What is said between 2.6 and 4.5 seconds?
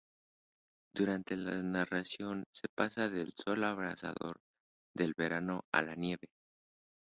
pasa del sol abrasador